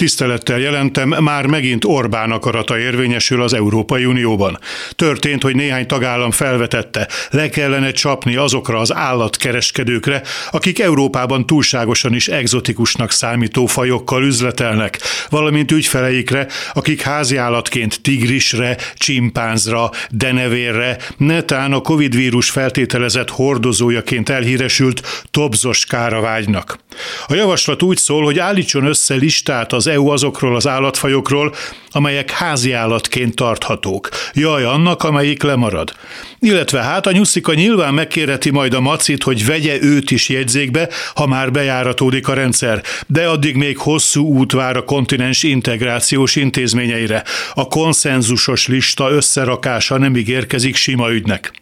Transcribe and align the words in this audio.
Tisztelettel 0.00 0.58
jelentem, 0.58 1.08
már 1.08 1.46
megint 1.46 1.84
Orbán 1.84 2.30
akarata 2.30 2.78
érvényesül 2.78 3.42
az 3.42 3.52
Európai 3.52 4.04
Unióban. 4.04 4.58
Történt, 4.90 5.42
hogy 5.42 5.54
néhány 5.54 5.86
tagállam 5.86 6.30
felvetette, 6.30 7.08
le 7.30 7.48
kellene 7.48 7.90
csapni 7.90 8.36
azokra 8.36 8.78
az 8.78 8.94
állatkereskedőkre, 8.94 10.22
akik 10.50 10.78
Európában 10.78 11.46
túlságosan 11.46 12.14
is 12.14 12.28
egzotikusnak 12.28 13.10
számító 13.10 13.66
fajokkal 13.66 14.24
üzletelnek, 14.24 14.98
valamint 15.28 15.72
ügyfeleikre, 15.72 16.46
akik 16.72 17.00
háziállatként 17.00 18.00
tigrisre, 18.02 18.76
csimpánzra, 18.94 19.90
denevérre, 20.10 20.96
netán 21.16 21.72
a 21.72 21.80
Covid 21.80 22.14
vírus 22.14 22.50
feltételezett 22.50 23.30
hordozójaként 23.30 24.28
elhíresült 24.28 25.26
tobzoskára 25.30 26.20
vágynak. 26.20 26.78
A 27.26 27.34
javaslat 27.34 27.82
úgy 27.82 27.96
szól, 27.96 28.24
hogy 28.24 28.38
állítson 28.38 28.84
össze 28.84 29.14
listát 29.14 29.72
az 29.72 29.86
EU 29.86 30.08
azokról 30.08 30.56
az 30.56 30.66
állatfajokról, 30.66 31.54
amelyek 31.90 32.30
házi 32.30 32.72
állatként 32.72 33.34
tarthatók. 33.34 34.08
Jaj, 34.32 34.64
annak, 34.64 35.02
amelyik 35.02 35.42
lemarad. 35.42 35.92
Illetve 36.38 36.82
hát 36.82 37.06
a 37.06 37.12
nyuszika 37.12 37.54
nyilván 37.54 37.94
megkérheti 37.94 38.50
majd 38.50 38.74
a 38.74 38.80
macit, 38.80 39.22
hogy 39.22 39.46
vegye 39.46 39.82
őt 39.82 40.10
is 40.10 40.28
jegyzékbe, 40.28 40.88
ha 41.14 41.26
már 41.26 41.52
bejáratódik 41.52 42.28
a 42.28 42.34
rendszer, 42.34 42.82
de 43.06 43.28
addig 43.28 43.56
még 43.56 43.78
hosszú 43.78 44.26
út 44.26 44.52
vár 44.52 44.76
a 44.76 44.84
kontinens 44.84 45.42
integrációs 45.42 46.36
intézményeire. 46.36 47.24
A 47.54 47.68
konszenzusos 47.68 48.66
lista 48.66 49.10
összerakása 49.10 49.98
nem 49.98 50.16
ígérkezik 50.16 50.76
sima 50.76 51.10
ügynek. 51.10 51.59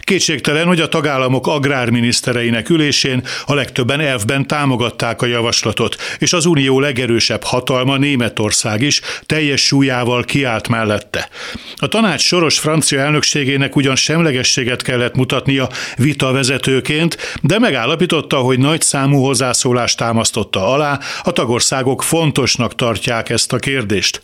Kétségtelen, 0.00 0.66
hogy 0.66 0.80
a 0.80 0.88
tagállamok 0.88 1.46
agrárminisztereinek 1.46 2.68
ülésén 2.68 3.22
a 3.44 3.54
legtöbben 3.54 4.00
elfben 4.00 4.46
támogatták 4.46 5.22
a 5.22 5.26
javaslatot, 5.26 5.96
és 6.18 6.32
az 6.32 6.46
unió 6.46 6.80
legerősebb 6.80 7.42
hatalma 7.42 7.96
Németország 7.96 8.80
is 8.80 9.00
teljes 9.26 9.60
súlyával 9.66 10.24
kiállt 10.24 10.68
mellette. 10.68 11.28
A 11.76 11.88
tanács 11.88 12.20
soros 12.20 12.58
francia 12.58 13.00
elnökségének 13.00 13.76
ugyan 13.76 13.96
semlegességet 13.96 14.82
kellett 14.82 15.14
mutatnia 15.14 15.68
vita 15.96 16.32
vezetőként, 16.32 17.16
de 17.42 17.58
megállapította, 17.58 18.36
hogy 18.36 18.58
nagy 18.58 18.80
számú 18.80 19.22
hozzászólást 19.22 19.96
támasztotta 19.96 20.66
alá, 20.72 20.98
a 21.22 21.32
tagországok 21.32 22.02
fontosnak 22.02 22.74
tartják 22.74 23.28
ezt 23.28 23.52
a 23.52 23.58
kérdést. 23.58 24.22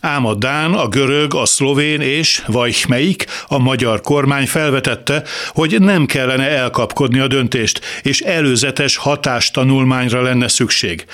Ám 0.00 0.26
a 0.26 0.34
Dán, 0.34 0.72
a 0.72 0.88
görög, 0.88 1.34
a 1.34 1.46
szlovén 1.46 2.00
és, 2.00 2.42
vagy 2.46 2.84
melyik, 2.88 3.26
a 3.46 3.58
magyar 3.58 4.00
kormány 4.00 4.46
felvetette, 4.46 5.22
hogy 5.48 5.80
nem 5.80 6.06
kellene 6.06 6.48
elkapkodni 6.48 7.18
a 7.18 7.26
döntést, 7.26 7.80
és 8.02 8.20
előzetes 8.20 8.96
hatástanulmányra 8.96 10.22
lenne 10.22 10.48
szükség. 10.48 11.04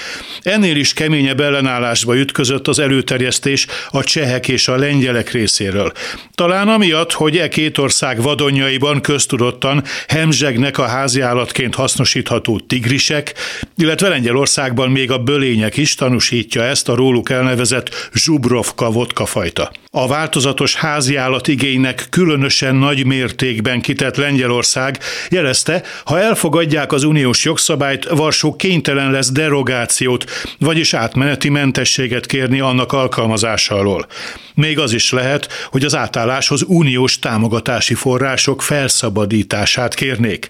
Ennél 0.43 0.77
is 0.77 0.93
keményebb 0.93 1.41
ellenállásba 1.41 2.17
ütközött 2.17 2.69
az 2.69 2.79
előterjesztés 2.79 3.67
a 3.91 4.05
csehek 4.05 4.49
és 4.49 4.69
a 4.69 4.77
lengyelek 4.77 5.31
részéről. 5.31 5.93
Talán 6.35 6.69
amiatt, 6.69 7.13
hogy 7.13 7.37
e 7.37 7.49
két 7.49 7.79
ország 7.79 8.23
vadonjaiban 8.23 9.01
köztudottan 9.01 9.83
hemzsegnek 10.09 10.79
a 10.79 10.87
háziállatként 10.87 11.75
hasznosítható 11.75 12.59
tigrisek, 12.59 13.35
illetve 13.77 14.09
Lengyelországban 14.09 14.91
még 14.91 15.11
a 15.11 15.19
bölények 15.19 15.77
is 15.77 15.95
tanúsítja 15.95 16.63
ezt 16.63 16.89
a 16.89 16.95
róluk 16.95 17.31
elnevezett 17.31 18.11
Zsubrov 18.15 18.75
vodka, 18.77 18.91
vodka 18.99 19.27
fajta. 19.27 19.71
A 19.91 20.07
változatos 20.07 20.75
háziállat 20.75 21.49
igénynek 21.49 22.07
különösen 22.11 22.75
nagy 22.75 23.07
mértékben 23.07 23.81
kitett 23.81 24.17
Lengyelország 24.17 24.99
jelezte, 25.31 25.83
ha 26.05 26.21
elfogadják 26.21 26.93
az 26.93 27.05
uniós 27.05 27.45
jogszabályt, 27.45 28.09
Varsó 28.09 28.57
kénytelen 28.57 29.11
lesz 29.11 29.33
derogációt, 29.33 30.25
vagyis 30.59 30.95
átmeneti 30.95 31.49
mentességet 31.49 32.27
kérni 32.27 32.61
annak 32.61 32.93
alkalmazása 32.93 33.75
alól. 33.75 34.07
Még 34.55 34.79
az 34.79 34.93
is 34.93 35.11
lehet, 35.13 35.49
hogy 35.71 35.85
az 35.85 35.95
átálláshoz 35.95 36.63
uniós 36.67 37.19
támogatási 37.19 37.95
források 37.95 38.63
felszabadítását 38.63 39.95
kérnék. 39.95 40.49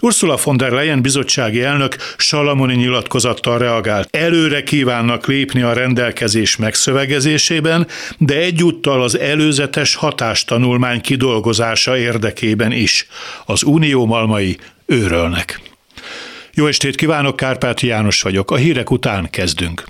Ursula 0.00 0.36
von 0.44 0.56
der 0.56 0.70
Leyen 0.70 1.02
bizottsági 1.02 1.62
elnök 1.62 1.96
Salamoni 2.16 2.74
nyilatkozattal 2.74 3.58
reagált. 3.58 4.08
Előre 4.10 4.62
kívánnak 4.62 5.26
lépni 5.26 5.62
a 5.62 5.72
rendelkezés 5.72 6.56
megszövegezésében, 7.60 7.86
de 8.18 8.36
egyúttal 8.36 9.02
az 9.02 9.18
előzetes 9.18 9.94
hatástanulmány 9.94 11.00
kidolgozása 11.00 11.98
érdekében 11.98 12.72
is. 12.72 13.06
Az 13.46 13.62
unió 13.62 14.06
malmai 14.06 14.58
őrölnek. 14.86 15.60
Jó 16.54 16.66
estét 16.66 16.96
kívánok, 16.96 17.36
Kárpáti 17.36 17.86
János 17.86 18.22
vagyok. 18.22 18.50
A 18.50 18.56
hírek 18.56 18.90
után 18.90 19.30
kezdünk. 19.30 19.84